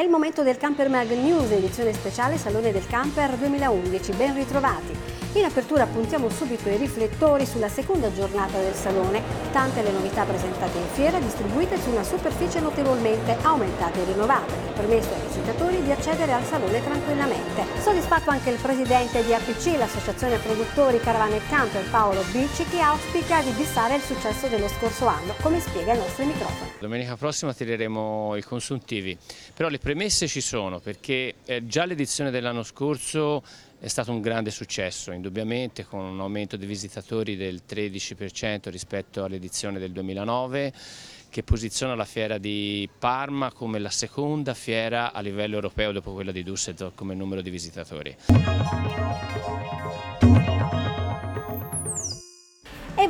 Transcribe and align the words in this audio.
È 0.00 0.02
il 0.02 0.08
momento 0.08 0.42
del 0.42 0.56
Camper 0.56 0.88
Mag 0.88 1.10
News, 1.10 1.50
edizione 1.50 1.92
speciale 1.92 2.38
Salone 2.38 2.72
del 2.72 2.86
Camper 2.86 3.36
2011. 3.36 4.12
Ben 4.12 4.32
ritrovati. 4.32 5.19
In 5.34 5.44
apertura 5.44 5.86
puntiamo 5.86 6.28
subito 6.28 6.68
i 6.70 6.76
riflettori 6.76 7.46
sulla 7.46 7.68
seconda 7.68 8.12
giornata 8.12 8.58
del 8.58 8.74
Salone. 8.74 9.22
Tante 9.52 9.80
le 9.80 9.92
novità 9.92 10.24
presentate 10.24 10.76
in 10.76 10.88
fiera, 10.92 11.20
distribuite 11.20 11.80
su 11.80 11.90
una 11.90 12.02
superficie 12.02 12.58
notevolmente 12.58 13.36
aumentata 13.42 14.00
e 14.00 14.04
rinnovata, 14.06 14.52
che 14.52 14.68
ha 14.68 14.72
permesso 14.72 15.14
ai 15.14 15.20
visitatori 15.28 15.82
di 15.84 15.92
accedere 15.92 16.32
al 16.32 16.42
Salone 16.42 16.82
tranquillamente. 16.82 17.62
Soddisfatto 17.80 18.30
anche 18.30 18.50
il 18.50 18.58
presidente 18.60 19.24
di 19.24 19.32
APC, 19.32 19.78
l'associazione 19.78 20.36
produttori 20.38 20.98
Caravane 20.98 21.36
e 21.36 21.46
Camper, 21.48 21.88
Paolo 21.90 22.24
Bicci, 22.32 22.64
che 22.64 22.80
auspica 22.80 23.40
di 23.40 23.52
bissare 23.52 23.94
il 23.94 24.02
successo 24.02 24.48
dello 24.48 24.66
scorso 24.66 25.06
anno, 25.06 25.34
come 25.42 25.60
spiega 25.60 25.92
ai 25.92 25.98
nostri 25.98 26.24
microfoni. 26.24 26.72
Domenica 26.80 27.14
prossima 27.14 27.54
tireremo 27.54 28.34
i 28.34 28.42
consuntivi, 28.42 29.16
però 29.54 29.68
le 29.68 29.78
premesse 29.78 30.26
ci 30.26 30.40
sono 30.40 30.80
perché 30.80 31.36
eh, 31.44 31.64
già 31.66 31.84
l'edizione 31.84 32.32
dell'anno 32.32 32.64
scorso 32.64 33.44
è 33.80 33.88
stato 33.88 34.12
un 34.12 34.20
grande 34.20 34.50
successo, 34.50 35.10
indubbiamente 35.10 35.86
con 35.86 36.00
un 36.00 36.20
aumento 36.20 36.56
di 36.56 36.66
visitatori 36.66 37.34
del 37.34 37.62
13% 37.66 38.68
rispetto 38.68 39.24
all'edizione 39.24 39.78
del 39.78 39.90
2009 39.92 40.72
che 41.30 41.42
posiziona 41.42 41.94
la 41.94 42.04
fiera 42.04 42.36
di 42.36 42.88
Parma 42.98 43.52
come 43.52 43.78
la 43.78 43.88
seconda 43.88 44.52
fiera 44.52 45.12
a 45.12 45.20
livello 45.20 45.54
europeo 45.54 45.92
dopo 45.92 46.12
quella 46.12 46.32
di 46.32 46.44
Düsseldorf 46.44 46.92
come 46.94 47.14
numero 47.14 47.40
di 47.40 47.48
visitatori. 47.48 48.16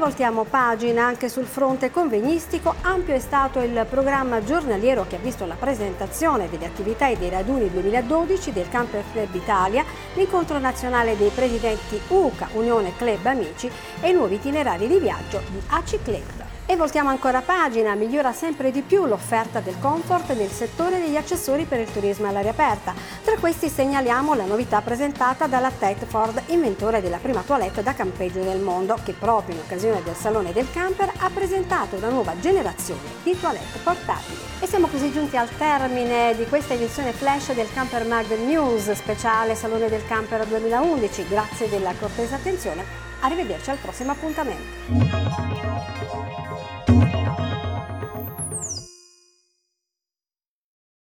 Voltiamo 0.00 0.44
pagina 0.44 1.04
anche 1.04 1.28
sul 1.28 1.44
fronte 1.44 1.90
convegnistico. 1.90 2.74
Ampio 2.80 3.14
è 3.14 3.18
stato 3.18 3.60
il 3.60 3.86
programma 3.88 4.42
giornaliero 4.42 5.04
che 5.06 5.16
ha 5.16 5.18
visto 5.18 5.44
la 5.44 5.56
presentazione 5.56 6.48
delle 6.48 6.64
attività 6.64 7.06
e 7.08 7.18
dei 7.18 7.28
raduni 7.28 7.70
2012 7.70 8.50
del 8.50 8.68
Camper 8.70 9.04
Club 9.12 9.34
Italia, 9.34 9.84
l'incontro 10.14 10.58
nazionale 10.58 11.18
dei 11.18 11.28
presidenti 11.28 12.00
UCA, 12.08 12.48
Unione 12.54 12.96
Club 12.96 13.24
Amici 13.26 13.70
e 14.00 14.08
i 14.08 14.14
nuovi 14.14 14.36
itinerari 14.36 14.88
di 14.88 14.98
viaggio 14.98 15.42
di 15.50 15.60
ACI 15.68 16.00
Club. 16.02 16.49
E 16.70 16.76
voltiamo 16.76 17.08
ancora 17.08 17.40
pagina, 17.40 17.96
migliora 17.96 18.32
sempre 18.32 18.70
di 18.70 18.82
più 18.82 19.04
l'offerta 19.04 19.58
del 19.58 19.76
comfort 19.80 20.30
nel 20.36 20.52
settore 20.52 21.00
degli 21.00 21.16
accessori 21.16 21.64
per 21.64 21.80
il 21.80 21.90
turismo 21.90 22.28
all'aria 22.28 22.52
aperta. 22.52 22.94
Tra 23.24 23.36
questi 23.38 23.68
segnaliamo 23.68 24.34
la 24.34 24.44
novità 24.44 24.80
presentata 24.80 25.48
dalla 25.48 25.72
Tetford, 25.76 26.42
inventore 26.46 27.00
della 27.00 27.16
prima 27.16 27.42
toilette 27.44 27.82
da 27.82 27.92
campeggio 27.92 28.44
del 28.44 28.60
mondo, 28.60 28.96
che 29.04 29.14
proprio 29.14 29.56
in 29.56 29.62
occasione 29.62 30.04
del 30.04 30.14
Salone 30.14 30.52
del 30.52 30.70
Camper 30.70 31.10
ha 31.16 31.30
presentato 31.34 31.96
una 31.96 32.08
nuova 32.08 32.38
generazione 32.38 33.00
di 33.24 33.36
toilette 33.36 33.80
portatili. 33.82 34.38
E 34.60 34.68
siamo 34.68 34.86
così 34.86 35.10
giunti 35.10 35.36
al 35.36 35.48
termine 35.56 36.36
di 36.36 36.46
questa 36.46 36.74
edizione 36.74 37.10
flash 37.10 37.52
del 37.52 37.72
Camper 37.74 38.06
Mag 38.06 38.30
News 38.46 38.92
speciale 38.92 39.56
Salone 39.56 39.88
del 39.88 40.06
Camper 40.06 40.46
2011. 40.46 41.26
Grazie 41.26 41.68
della 41.68 41.92
cortesa 41.98 42.36
attenzione. 42.36 43.09
Arrivederci 43.20 43.70
al 43.70 43.76
prossimo 43.76 44.12
appuntamento. 44.12 45.70